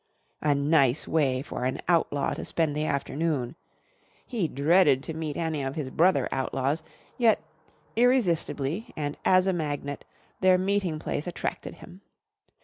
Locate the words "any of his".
5.37-5.91